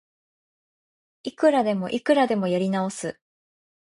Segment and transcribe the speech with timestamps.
[1.21, 3.19] いくらでもいくらでもやり直す